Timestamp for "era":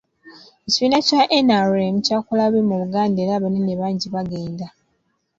3.23-3.31